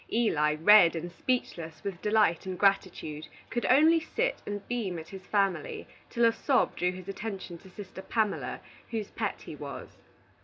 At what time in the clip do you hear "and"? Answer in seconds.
0.95-1.11, 2.47-2.57, 4.47-4.67